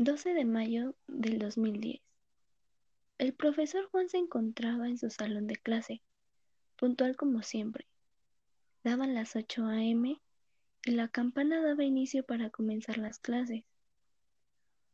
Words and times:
12 0.00 0.32
de 0.32 0.44
mayo 0.44 0.94
del 1.08 1.40
2010. 1.40 2.00
El 3.18 3.34
profesor 3.34 3.88
Juan 3.90 4.08
se 4.08 4.18
encontraba 4.18 4.86
en 4.86 4.96
su 4.96 5.10
salón 5.10 5.48
de 5.48 5.56
clase, 5.56 6.02
puntual 6.76 7.16
como 7.16 7.42
siempre. 7.42 7.88
Daban 8.84 9.12
las 9.12 9.34
8 9.34 9.66
a.m. 9.66 10.20
y 10.84 10.90
la 10.92 11.08
campana 11.08 11.60
daba 11.60 11.82
inicio 11.82 12.24
para 12.24 12.48
comenzar 12.48 12.96
las 12.96 13.18
clases. 13.18 13.64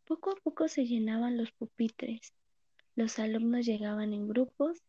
Poco 0.06 0.30
a 0.30 0.36
poco 0.36 0.68
se 0.68 0.86
llenaban 0.86 1.36
los 1.36 1.52
pupitres. 1.52 2.32
Los 2.96 3.18
alumnos 3.18 3.66
llegaban 3.66 4.14
en 4.14 4.26
grupos 4.26 4.82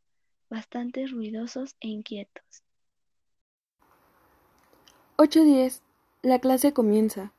bastante 0.50 1.08
ruidosos 1.08 1.76
e 1.82 1.90
inquietos. 1.90 2.64
8.10. 5.18 5.82
La 6.22 6.40
clase 6.40 6.72
comienza. 6.72 7.34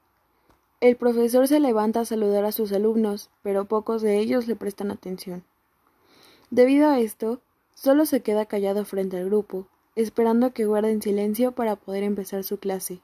El 0.86 0.94
profesor 0.94 1.48
se 1.48 1.58
levanta 1.58 1.98
a 1.98 2.04
saludar 2.04 2.44
a 2.44 2.52
sus 2.52 2.70
alumnos, 2.70 3.28
pero 3.42 3.64
pocos 3.64 4.02
de 4.02 4.20
ellos 4.20 4.46
le 4.46 4.54
prestan 4.54 4.92
atención. 4.92 5.42
Debido 6.50 6.88
a 6.88 7.00
esto, 7.00 7.40
solo 7.74 8.06
se 8.06 8.22
queda 8.22 8.46
callado 8.46 8.84
frente 8.84 9.16
al 9.16 9.24
grupo, 9.24 9.66
esperando 9.96 10.52
que 10.52 10.64
guarden 10.64 11.02
silencio 11.02 11.50
para 11.50 11.74
poder 11.74 12.04
empezar 12.04 12.44
su 12.44 12.60
clase, 12.60 13.00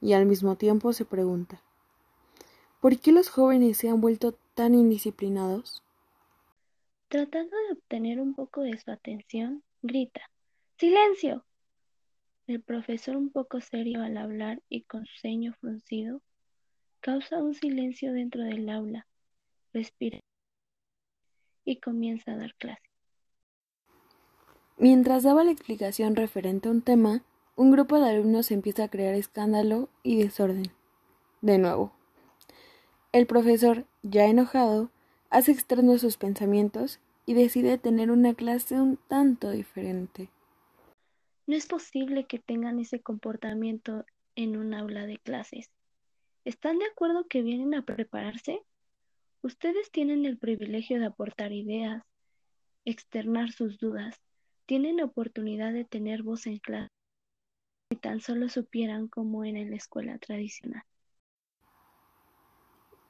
y 0.00 0.12
al 0.12 0.26
mismo 0.26 0.54
tiempo 0.54 0.92
se 0.92 1.04
pregunta 1.04 1.60
¿Por 2.80 3.00
qué 3.00 3.10
los 3.10 3.30
jóvenes 3.30 3.78
se 3.78 3.88
han 3.88 4.00
vuelto 4.00 4.36
tan 4.54 4.76
indisciplinados? 4.76 5.82
Tratando 7.08 7.56
de 7.66 7.72
obtener 7.72 8.20
un 8.20 8.36
poco 8.36 8.60
de 8.60 8.78
su 8.78 8.92
atención, 8.92 9.64
grita 9.82 10.20
¡Silencio! 10.78 11.44
El 12.46 12.62
profesor, 12.62 13.16
un 13.16 13.30
poco 13.30 13.60
serio 13.60 14.04
al 14.04 14.18
hablar 14.18 14.62
y 14.68 14.82
con 14.82 15.04
ceño 15.20 15.52
fruncido, 15.60 16.20
Causa 17.04 17.36
un 17.36 17.52
silencio 17.52 18.14
dentro 18.14 18.42
del 18.44 18.66
aula, 18.70 19.06
respira 19.74 20.20
y 21.62 21.76
comienza 21.76 22.32
a 22.32 22.36
dar 22.38 22.54
clase. 22.54 22.80
Mientras 24.78 25.22
daba 25.22 25.44
la 25.44 25.50
explicación 25.50 26.16
referente 26.16 26.70
a 26.70 26.72
un 26.72 26.80
tema, 26.80 27.22
un 27.56 27.70
grupo 27.72 28.00
de 28.00 28.08
alumnos 28.08 28.50
empieza 28.50 28.84
a 28.84 28.88
crear 28.88 29.14
escándalo 29.14 29.90
y 30.02 30.16
desorden. 30.16 30.72
De 31.42 31.58
nuevo. 31.58 31.92
El 33.12 33.26
profesor, 33.26 33.84
ya 34.02 34.24
enojado, 34.24 34.88
hace 35.28 35.52
externos 35.52 36.00
sus 36.00 36.16
pensamientos 36.16 37.00
y 37.26 37.34
decide 37.34 37.76
tener 37.76 38.10
una 38.10 38.32
clase 38.32 38.80
un 38.80 38.96
tanto 38.96 39.50
diferente. 39.50 40.30
No 41.46 41.54
es 41.54 41.66
posible 41.66 42.24
que 42.24 42.38
tengan 42.38 42.80
ese 42.80 43.02
comportamiento 43.02 44.06
en 44.36 44.56
un 44.56 44.72
aula 44.72 45.04
de 45.04 45.18
clases. 45.18 45.68
¿Están 46.44 46.78
de 46.78 46.84
acuerdo 46.84 47.26
que 47.26 47.40
vienen 47.40 47.74
a 47.74 47.86
prepararse? 47.86 48.60
Ustedes 49.40 49.90
tienen 49.90 50.26
el 50.26 50.36
privilegio 50.36 51.00
de 51.00 51.06
aportar 51.06 51.52
ideas, 51.52 52.02
externar 52.84 53.50
sus 53.50 53.78
dudas, 53.78 54.20
tienen 54.66 55.00
oportunidad 55.00 55.72
de 55.72 55.84
tener 55.84 56.22
voz 56.22 56.46
en 56.46 56.58
clase 56.58 56.90
si 57.90 57.96
tan 57.96 58.20
solo 58.20 58.48
supieran 58.48 59.08
cómo 59.08 59.44
era 59.44 59.58
en 59.58 59.70
la 59.70 59.76
escuela 59.76 60.18
tradicional. 60.18 60.82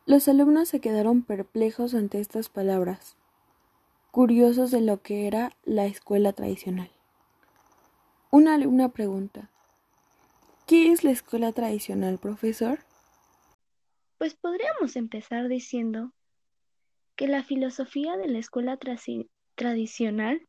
Los 0.07 0.29
alumnos 0.29 0.69
se 0.69 0.81
quedaron 0.81 1.23
perplejos 1.23 1.95
ante 1.95 2.21
estas 2.21 2.49
palabras, 2.49 3.17
curiosos 4.11 4.71
de 4.71 4.81
lo 4.81 5.03
que 5.03 5.27
era 5.27 5.57
la 5.65 5.87
escuela 5.87 6.33
tradicional. 6.33 6.91
Una 8.31 8.55
alumna 8.55 8.91
pregunta, 8.91 9.51
¿qué 10.67 10.93
es 10.93 11.03
la 11.03 11.11
escuela 11.11 11.53
tradicional, 11.53 12.19
profesor? 12.19 12.81
Pues 14.25 14.37
podríamos 14.37 14.97
empezar 14.97 15.49
diciendo 15.49 16.11
que 17.15 17.29
la 17.29 17.43
filosofía 17.43 18.17
de 18.17 18.27
la 18.27 18.39
escuela 18.39 18.79
tradicional 19.55 20.41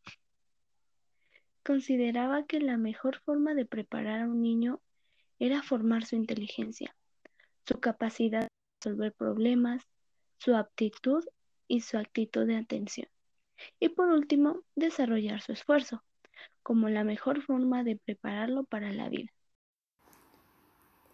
consideraba 1.62 2.46
que 2.46 2.62
la 2.62 2.78
mejor 2.78 3.20
forma 3.26 3.54
de 3.54 3.66
preparar 3.66 4.22
a 4.22 4.28
un 4.30 4.42
niño 4.42 4.80
era 5.40 5.62
formar 5.62 6.06
su 6.06 6.16
inteligencia, 6.16 6.96
su 7.68 7.82
capacidad 7.82 8.44
de 8.44 8.48
resolver 8.82 9.12
problemas, 9.12 9.84
su 10.38 10.56
aptitud 10.56 11.26
y 11.68 11.82
su 11.82 11.98
actitud 11.98 12.48
de 12.48 12.56
atención. 12.56 13.10
Y 13.82 13.90
por 13.90 14.08
último, 14.08 14.62
desarrollar 14.78 15.42
su 15.42 15.52
esfuerzo, 15.52 16.02
como 16.64 16.88
la 16.88 17.04
mejor 17.04 17.42
forma 17.42 17.84
de 17.84 17.98
prepararlo 17.98 18.64
para 18.64 18.94
la 18.94 19.10
vida. 19.10 19.34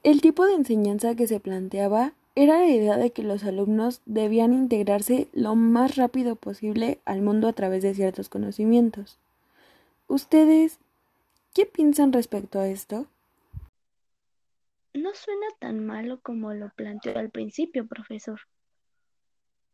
El 0.04 0.22
tipo 0.22 0.46
de 0.46 0.54
enseñanza 0.54 1.16
que 1.16 1.26
se 1.26 1.40
planteaba 1.40 2.14
era 2.36 2.60
la 2.60 2.68
idea 2.68 2.98
de 2.98 3.12
que 3.12 3.24
los 3.24 3.44
alumnos 3.44 4.02
debían 4.06 4.54
integrarse 4.54 5.28
lo 5.34 5.56
más 5.56 5.98
rápido 5.98 6.36
posible 6.36 7.00
al 7.06 7.22
mundo 7.22 7.48
a 7.48 7.54
través 7.54 7.84
de 7.84 7.94
ciertos 7.94 8.30
conocimientos. 8.30 9.18
¿Ustedes 10.08 10.80
qué 11.54 11.66
piensan 11.66 12.14
respecto 12.14 12.60
a 12.60 12.68
esto? 12.68 13.06
No 14.94 15.14
suena 15.14 15.48
tan 15.60 15.86
malo 15.86 16.22
como 16.22 16.54
lo 16.54 16.70
planteó 16.70 17.18
al 17.18 17.30
principio, 17.30 17.88
profesor. 17.88 18.40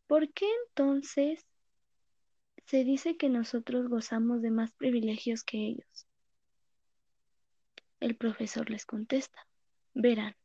¿Por 0.08 0.32
qué 0.32 0.46
entonces 0.68 1.46
se 2.66 2.84
dice 2.84 3.18
que 3.18 3.30
nosotros 3.30 3.88
gozamos 3.88 4.42
de 4.42 4.52
más 4.52 4.72
privilegios 4.72 5.44
que 5.44 5.58
ellos? 5.58 6.08
El 8.00 8.16
profesor 8.16 8.70
les 8.70 8.86
contesta, 8.86 9.48
verán, 9.94 10.36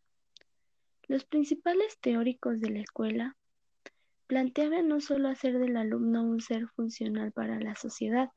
los 1.12 1.26
principales 1.26 1.98
teóricos 2.00 2.58
de 2.58 2.70
la 2.70 2.80
escuela 2.80 3.36
planteaban 4.28 4.88
no 4.88 4.98
solo 5.02 5.28
hacer 5.28 5.58
del 5.58 5.76
alumno 5.76 6.22
un 6.22 6.40
ser 6.40 6.68
funcional 6.68 7.32
para 7.32 7.60
la 7.60 7.76
sociedad, 7.76 8.30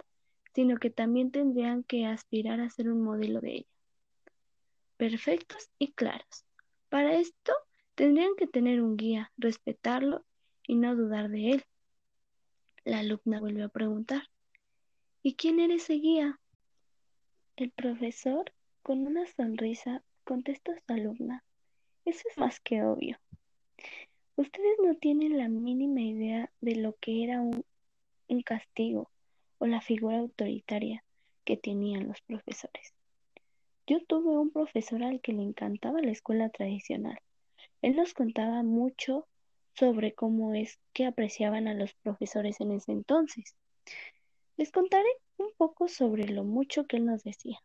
sino 0.54 0.76
que 0.76 0.90
también 0.90 1.32
tendrían 1.32 1.84
que 1.84 2.06
aspirar 2.06 2.60
a 2.60 2.70
ser 2.70 2.90
un 2.90 3.02
modelo 3.02 3.40
de 3.40 3.54
ella. 3.54 3.70
Perfectos 4.98 5.70
y 5.80 5.94
claros. 5.94 6.44
Para 6.90 7.16
esto 7.16 7.54
tendrían 7.96 8.36
que 8.38 8.46
tener 8.46 8.82
un 8.82 8.98
guía, 8.98 9.32
respetarlo 9.38 10.26
y 10.68 10.76
no 10.76 10.98
dudar 10.98 11.30
de 11.30 11.52
él. 11.52 11.64
La 12.84 13.00
alumna 13.00 13.40
volvió 13.40 13.68
a 13.68 13.70
preguntar, 13.70 14.24
¿y 15.24 15.36
quién 15.36 15.62
era 15.62 15.76
ese 15.76 15.94
guía? 15.94 16.42
El 17.56 17.72
profesor, 17.72 18.52
con 18.84 19.08
una 19.08 19.26
sonrisa, 19.28 20.04
contestó 20.26 20.74
a 20.74 20.76
su 20.76 20.94
alumna, 20.94 21.46
eso 22.06 22.22
es 22.30 22.38
más 22.38 22.60
que 22.60 22.84
obvio. 22.84 23.18
Ustedes 24.36 24.78
no 24.84 24.96
tienen 24.96 25.38
la 25.38 25.48
mínima 25.48 26.02
idea 26.02 26.52
de 26.62 26.76
lo 26.76 26.96
que 27.00 27.24
era 27.24 27.42
un, 27.42 27.64
un 28.28 28.42
castigo 28.42 29.10
o 29.58 29.66
la 29.66 29.82
figura 29.82 30.20
autoritaria 30.20 31.04
que 31.46 31.58
tenían 31.58 32.08
los 32.08 32.22
profesores. 32.22 32.94
Yo 33.88 34.04
tuve 34.04 34.38
un 34.38 34.50
profesor 34.50 35.04
al 35.04 35.22
que 35.22 35.32
le 35.34 35.44
encantaba 35.44 36.02
la 36.02 36.12
escuela 36.12 36.50
tradicional. 36.50 37.20
Él 37.82 37.96
nos 37.96 38.14
contaba 38.14 38.64
mucho 38.64 39.28
sobre 39.74 40.14
cómo 40.14 40.54
es 40.54 40.80
que 40.94 41.06
apreciaban 41.06 41.68
a 41.68 41.74
los 41.74 41.94
profesores 41.94 42.60
en 42.62 42.72
ese 42.72 42.92
entonces. 42.92 43.56
Les 44.58 44.72
contaré 44.72 45.10
un 45.38 45.50
poco 45.58 45.88
sobre 45.88 46.28
lo 46.28 46.44
mucho 46.44 46.86
que 46.86 46.98
él 46.98 47.06
nos 47.06 47.24
decía. 47.24 47.60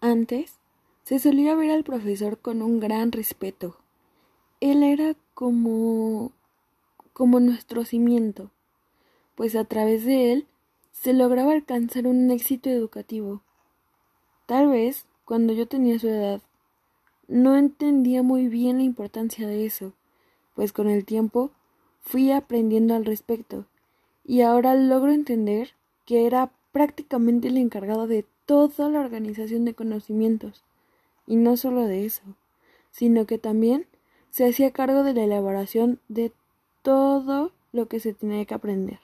Antes, 0.00 0.60
se 1.06 1.20
solía 1.20 1.54
ver 1.54 1.70
al 1.70 1.84
profesor 1.84 2.36
con 2.36 2.62
un 2.62 2.80
gran 2.80 3.12
respeto. 3.12 3.76
Él 4.58 4.82
era 4.82 5.14
como 5.34 6.32
como 7.12 7.38
nuestro 7.38 7.84
cimiento, 7.84 8.50
pues 9.36 9.54
a 9.54 9.64
través 9.64 10.04
de 10.04 10.32
él 10.32 10.46
se 10.90 11.12
lograba 11.12 11.52
alcanzar 11.52 12.08
un 12.08 12.28
éxito 12.32 12.70
educativo. 12.70 13.40
Tal 14.46 14.66
vez, 14.66 15.06
cuando 15.24 15.52
yo 15.52 15.68
tenía 15.68 15.96
su 16.00 16.08
edad, 16.08 16.42
no 17.28 17.56
entendía 17.56 18.24
muy 18.24 18.48
bien 18.48 18.78
la 18.78 18.82
importancia 18.82 19.46
de 19.46 19.64
eso, 19.64 19.92
pues 20.56 20.72
con 20.72 20.88
el 20.90 21.04
tiempo 21.04 21.52
fui 22.00 22.32
aprendiendo 22.32 22.96
al 22.96 23.04
respecto, 23.04 23.64
y 24.24 24.40
ahora 24.40 24.74
logro 24.74 25.12
entender 25.12 25.70
que 26.04 26.26
era 26.26 26.50
prácticamente 26.72 27.46
el 27.46 27.58
encargado 27.58 28.08
de 28.08 28.26
toda 28.44 28.88
la 28.88 29.00
organización 29.00 29.64
de 29.64 29.74
conocimientos, 29.74 30.64
y 31.26 31.36
no 31.36 31.56
solo 31.56 31.86
de 31.86 32.04
eso, 32.04 32.22
sino 32.90 33.26
que 33.26 33.38
también 33.38 33.86
se 34.30 34.48
hacía 34.48 34.72
cargo 34.72 35.02
de 35.02 35.14
la 35.14 35.24
elaboración 35.24 36.00
de 36.08 36.32
todo 36.82 37.52
lo 37.72 37.88
que 37.88 38.00
se 38.00 38.14
tenía 38.14 38.44
que 38.44 38.54
aprender. 38.54 39.00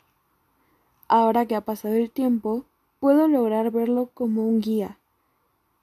Ahora 1.08 1.46
que 1.46 1.54
ha 1.54 1.60
pasado 1.62 1.94
el 1.94 2.10
tiempo, 2.10 2.64
puedo 3.00 3.28
lograr 3.28 3.70
verlo 3.70 4.10
como 4.14 4.46
un 4.46 4.60
guía, 4.60 4.98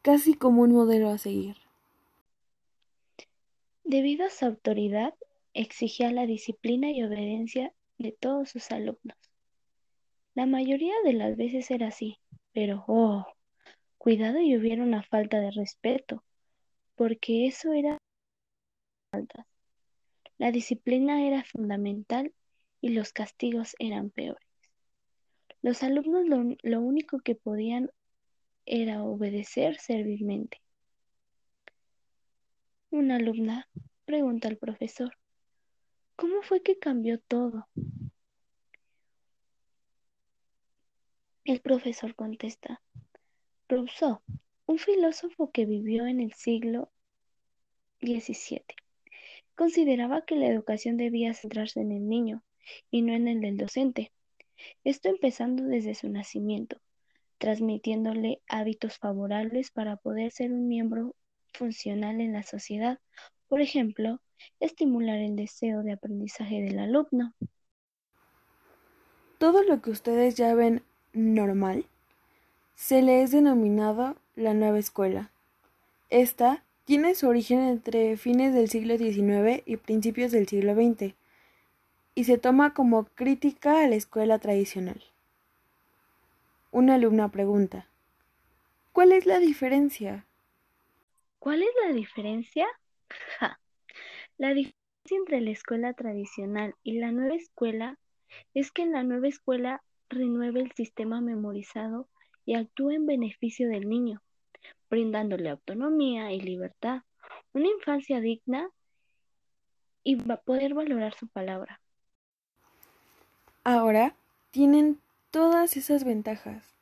casi 0.02 0.34
como 0.34 0.62
un 0.62 0.72
modelo 0.72 1.10
a 1.10 1.18
seguir. 1.18 1.58
Debido 3.84 4.26
a 4.26 4.30
su 4.30 4.46
autoridad, 4.46 5.14
exigía 5.54 6.12
la 6.12 6.26
disciplina 6.26 6.92
y 6.92 7.04
obediencia 7.04 7.74
de 7.98 8.12
todos 8.12 8.50
sus 8.50 8.72
alumnos. 8.72 9.18
La 10.36 10.46
mayoría 10.46 10.94
de 11.04 11.14
las 11.14 11.36
veces 11.36 11.70
era 11.72 11.88
así, 11.88 12.18
pero 12.54 12.86
oh, 12.88 13.26
cuidado 13.98 14.40
y 14.40 14.56
hubiera 14.56 14.84
una 14.84 15.04
falta 15.04 15.40
de 15.40 15.52
respeto, 15.52 16.24
porque 17.00 17.48
eso 17.48 17.72
era 17.72 17.98
La 20.38 20.52
disciplina 20.52 21.26
era 21.26 21.46
fundamental 21.46 22.34
y 22.82 22.90
los 22.90 23.14
castigos 23.14 23.74
eran 23.80 24.10
peores. 24.10 24.46
Los 25.62 25.82
alumnos 25.82 26.26
lo, 26.26 26.58
lo 26.62 26.82
único 26.82 27.20
que 27.20 27.36
podían 27.36 27.90
era 28.66 29.02
obedecer 29.04 29.78
servilmente. 29.80 30.62
Una 32.92 33.16
alumna 33.16 33.70
pregunta 34.04 34.50
al 34.50 34.58
profesor, 34.58 35.16
¿cómo 36.18 36.42
fue 36.42 36.62
que 36.64 36.80
cambió 36.80 37.18
todo? 37.18 37.70
El 41.46 41.62
profesor 41.62 42.14
contesta, 42.14 42.82
Rousseau, 43.70 44.22
un 44.70 44.78
filósofo 44.78 45.50
que 45.50 45.66
vivió 45.66 46.06
en 46.06 46.20
el 46.20 46.34
siglo 46.34 46.92
XVII, 48.02 48.62
consideraba 49.56 50.26
que 50.28 50.36
la 50.36 50.46
educación 50.46 50.96
debía 50.96 51.34
centrarse 51.34 51.82
en 51.82 51.92
el 51.92 52.08
niño 52.08 52.44
y 52.92 53.02
no 53.02 53.14
en 53.14 53.28
el 53.28 53.42
del 53.42 53.58
docente. 53.58 54.12
Esto 54.84 55.10
empezando 55.10 55.64
desde 55.64 55.96
su 55.96 56.08
nacimiento, 56.08 56.80
transmitiéndole 57.40 58.44
hábitos 58.48 59.00
favorables 59.00 59.72
para 59.72 59.96
poder 59.96 60.32
ser 60.32 60.52
un 60.52 60.68
miembro 60.68 61.16
funcional 61.52 62.22
en 62.22 62.34
la 62.34 62.44
sociedad. 62.44 63.00
Por 63.48 63.62
ejemplo, 63.62 64.22
estimular 64.60 65.18
el 65.18 65.36
deseo 65.36 65.82
de 65.82 65.94
aprendizaje 65.94 66.62
del 66.62 66.78
alumno. 66.78 67.34
Todo 69.40 69.64
lo 69.64 69.82
que 69.82 69.90
ustedes 69.90 70.36
ya 70.36 70.54
ven 70.54 70.84
normal 71.12 71.88
se 72.76 73.02
le 73.02 73.24
es 73.24 73.32
denominado 73.32 74.16
la 74.40 74.54
nueva 74.54 74.80
escuela. 74.80 75.32
Esta 76.10 76.64
tiene 76.86 77.14
su 77.14 77.28
origen 77.28 77.60
entre 77.60 78.18
fines 78.18 78.54
del 78.54 78.70
siglo 78.70 78.98
XIX 78.98 79.62
y 79.66 79.78
principios 79.78 80.32
del 80.32 80.48
siglo 80.48 80.74
XX 80.74 81.14
y 82.16 82.24
se 82.24 82.38
toma 82.38 82.74
como 82.74 83.06
crítica 83.06 83.84
a 83.84 83.88
la 83.88 83.96
escuela 83.96 84.40
tradicional. 84.40 85.02
Una 86.72 86.96
alumna 86.96 87.30
pregunta, 87.30 87.88
¿cuál 88.92 89.12
es 89.12 89.26
la 89.26 89.40
diferencia? 89.40 90.26
¿Cuál 91.40 91.62
es 91.64 91.70
la 91.86 91.94
diferencia? 91.94 92.68
La 94.38 94.54
diferencia 94.54 94.78
entre 95.12 95.42
la 95.42 95.52
escuela 95.52 95.94
tradicional 95.94 96.74
y 96.84 97.00
la 97.00 97.12
nueva 97.12 97.36
escuela 97.36 97.98
es 98.54 98.72
que 98.72 98.84
en 98.84 98.94
la 98.94 99.04
nueva 99.04 99.28
escuela 99.28 99.84
renueve 100.10 100.62
el 100.62 100.72
sistema 100.72 101.20
memorizado 101.20 102.08
y 102.50 102.56
actúa 102.56 102.96
en 102.96 103.06
beneficio 103.06 103.70
del 103.70 103.88
niño, 103.88 104.24
brindándole 104.90 105.52
autonomía 105.52 106.32
y 106.32 106.42
libertad, 106.42 107.04
una 107.54 107.68
infancia 107.68 108.22
digna 108.22 108.72
y 110.04 110.16
va 110.16 110.34
a 110.34 110.42
poder 110.42 110.74
valorar 110.74 111.14
su 111.14 111.28
palabra. 111.28 111.80
Ahora 113.64 114.16
tienen 114.50 115.00
todas 115.30 115.78
esas 115.78 116.04
ventajas. 116.04 116.74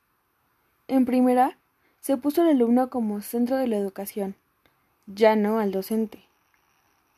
En 0.86 1.04
primera, 1.04 1.58
se 2.00 2.16
puso 2.16 2.40
al 2.40 2.48
alumno 2.48 2.88
como 2.88 3.20
centro 3.20 3.58
de 3.58 3.68
la 3.68 3.76
educación, 3.76 4.36
ya 5.04 5.36
no 5.36 5.58
al 5.58 5.70
docente. 5.70 6.22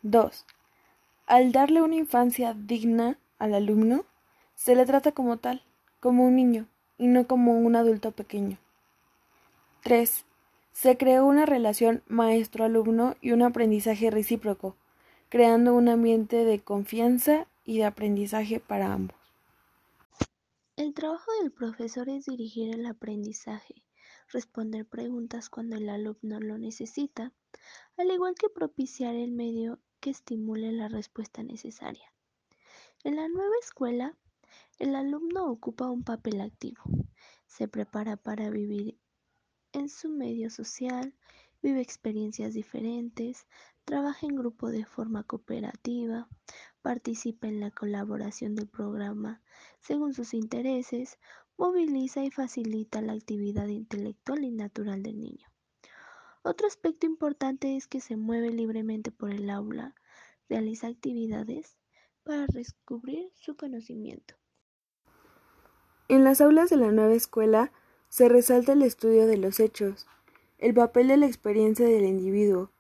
2. 0.02 0.44
Al 1.28 1.52
darle 1.52 1.82
una 1.82 1.94
infancia 1.94 2.54
digna 2.54 3.16
al 3.38 3.54
alumno, 3.54 4.06
se 4.56 4.74
le 4.74 4.86
trata 4.86 5.12
como 5.12 5.36
tal, 5.36 5.62
como 6.00 6.26
un 6.26 6.34
niño, 6.34 6.66
y 7.00 7.06
no 7.06 7.26
como 7.26 7.58
un 7.58 7.76
adulto 7.76 8.12
pequeño. 8.12 8.58
3. 9.82 10.26
Se 10.72 10.98
creó 10.98 11.24
una 11.24 11.46
relación 11.46 12.02
maestro-alumno 12.08 13.16
y 13.22 13.32
un 13.32 13.40
aprendizaje 13.40 14.10
recíproco, 14.10 14.76
creando 15.30 15.74
un 15.74 15.88
ambiente 15.88 16.44
de 16.44 16.60
confianza 16.60 17.46
y 17.64 17.78
de 17.78 17.86
aprendizaje 17.86 18.60
para 18.60 18.92
ambos. 18.92 19.16
El 20.76 20.92
trabajo 20.92 21.30
del 21.40 21.50
profesor 21.50 22.10
es 22.10 22.26
dirigir 22.26 22.74
el 22.74 22.84
aprendizaje, 22.84 23.82
responder 24.28 24.84
preguntas 24.84 25.48
cuando 25.48 25.76
el 25.76 25.88
alumno 25.88 26.38
lo 26.38 26.58
necesita, 26.58 27.32
al 27.96 28.10
igual 28.10 28.34
que 28.34 28.50
propiciar 28.50 29.14
el 29.14 29.32
medio 29.32 29.78
que 30.00 30.10
estimule 30.10 30.70
la 30.72 30.88
respuesta 30.88 31.42
necesaria. 31.42 32.12
En 33.04 33.16
la 33.16 33.26
nueva 33.28 33.54
escuela, 33.62 34.14
el 34.78 34.94
alumno 34.94 35.46
ocupa 35.50 35.90
un 35.90 36.04
papel 36.04 36.40
activo, 36.40 36.82
se 37.46 37.68
prepara 37.68 38.16
para 38.16 38.50
vivir 38.50 38.98
en 39.72 39.88
su 39.88 40.08
medio 40.08 40.50
social, 40.50 41.14
vive 41.62 41.80
experiencias 41.80 42.54
diferentes, 42.54 43.46
trabaja 43.84 44.26
en 44.26 44.36
grupo 44.36 44.70
de 44.70 44.84
forma 44.84 45.24
cooperativa, 45.24 46.28
participa 46.82 47.48
en 47.48 47.60
la 47.60 47.70
colaboración 47.70 48.54
del 48.54 48.68
programa 48.68 49.42
según 49.80 50.14
sus 50.14 50.34
intereses, 50.34 51.18
moviliza 51.56 52.24
y 52.24 52.30
facilita 52.30 53.02
la 53.02 53.12
actividad 53.12 53.68
intelectual 53.68 54.44
y 54.44 54.50
natural 54.50 55.02
del 55.02 55.20
niño. 55.20 55.48
Otro 56.42 56.66
aspecto 56.66 57.06
importante 57.06 57.76
es 57.76 57.86
que 57.86 58.00
se 58.00 58.16
mueve 58.16 58.50
libremente 58.50 59.10
por 59.10 59.30
el 59.30 59.50
aula, 59.50 59.94
realiza 60.48 60.86
actividades 60.86 61.76
para 62.24 62.46
descubrir 62.46 63.30
su 63.34 63.56
conocimiento. 63.56 64.34
En 66.08 66.24
las 66.24 66.40
aulas 66.40 66.70
de 66.70 66.76
la 66.76 66.90
nueva 66.90 67.14
escuela 67.14 67.72
se 68.08 68.28
resalta 68.28 68.72
el 68.72 68.82
estudio 68.82 69.26
de 69.26 69.36
los 69.36 69.60
hechos, 69.60 70.06
el 70.58 70.74
papel 70.74 71.08
de 71.08 71.16
la 71.16 71.26
experiencia 71.26 71.86
del 71.86 72.04
individuo, 72.04 72.70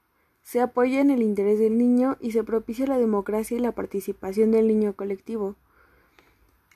se 0.42 0.60
apoya 0.60 1.00
en 1.00 1.10
el 1.10 1.22
interés 1.22 1.58
del 1.58 1.78
niño 1.78 2.16
y 2.20 2.32
se 2.32 2.42
propicia 2.42 2.86
la 2.86 2.98
democracia 2.98 3.56
y 3.56 3.60
la 3.60 3.72
participación 3.72 4.50
del 4.50 4.66
niño 4.66 4.94
colectivo. 4.94 5.54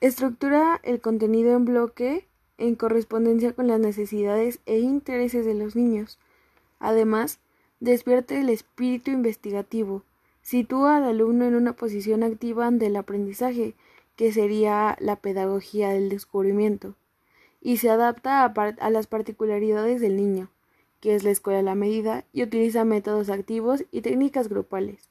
Estructura 0.01 0.79
el 0.83 1.01
contenido 1.01 1.55
en 1.55 1.65
bloque 1.65 2.27
en 2.57 2.75
correspondencia 2.75 3.53
con 3.53 3.67
las 3.67 3.79
necesidades 3.79 4.59
e 4.65 4.79
intereses 4.79 5.45
de 5.45 5.55
los 5.55 5.75
niños. 5.75 6.19
Además, 6.79 7.39
despierta 7.79 8.39
el 8.39 8.49
espíritu 8.49 9.11
investigativo, 9.11 10.03
sitúa 10.45 10.97
al 10.97 11.05
alumno 11.05 11.45
en 11.45 11.55
una 11.55 11.73
posición 11.73 12.21
activa 12.21 12.67
ante 12.67 12.85
el 12.85 12.95
aprendizaje, 12.95 13.73
que 14.15 14.31
sería 14.31 14.95
la 14.99 15.15
pedagogía 15.15 15.89
del 15.89 16.07
descubrimiento, 16.07 16.95
y 17.59 17.77
se 17.77 17.89
adapta 17.89 18.45
a, 18.45 18.53
a 18.53 18.89
las 18.91 19.07
particularidades 19.07 19.99
del 19.99 20.15
niño 20.15 20.49
que 21.05 21.13
es 21.13 21.23
la 21.23 21.29
escuela 21.29 21.59
a 21.59 21.61
la 21.61 21.75
medida, 21.75 22.25
y 22.33 22.41
utiliza 22.41 22.83
métodos 22.83 23.29
activos 23.29 23.85
y 23.91 24.01
técnicas 24.01 24.49
grupales. 24.49 25.09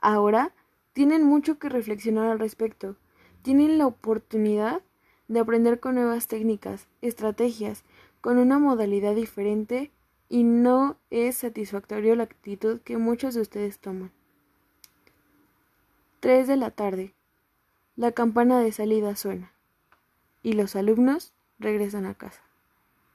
Ahora 0.00 0.52
tienen 0.94 1.22
mucho 1.22 1.60
que 1.60 1.68
reflexionar 1.68 2.28
al 2.28 2.40
respecto. 2.40 2.96
Tienen 3.42 3.78
la 3.78 3.86
oportunidad 3.86 4.82
de 5.28 5.38
aprender 5.38 5.78
con 5.78 5.94
nuevas 5.94 6.26
técnicas, 6.26 6.88
estrategias, 7.02 7.84
con 8.20 8.38
una 8.38 8.58
modalidad 8.58 9.14
diferente 9.14 9.92
y 10.28 10.42
no 10.42 10.96
es 11.10 11.36
satisfactorio 11.36 12.16
la 12.16 12.24
actitud 12.24 12.80
que 12.80 12.98
muchos 12.98 13.34
de 13.34 13.42
ustedes 13.42 13.78
toman. 13.78 14.10
3 16.22 16.46
de 16.46 16.54
la 16.54 16.70
tarde. 16.70 17.16
La 17.96 18.12
campana 18.12 18.60
de 18.60 18.70
salida 18.70 19.16
suena 19.16 19.52
y 20.40 20.52
los 20.52 20.76
alumnos 20.76 21.34
regresan 21.58 22.06
a 22.06 22.14
casa. 22.14 22.44